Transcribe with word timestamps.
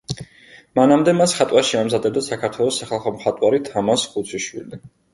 მანამდე, 0.79 1.13
მას 1.19 1.35
ხატვაში 1.41 1.79
ამზადებდა 1.83 2.25
საქართველოს 2.31 2.83
სახალხო 2.85 3.17
მხატვარი 3.21 3.65
თამაზ 3.73 4.11
ხუციშვილი. 4.17 4.87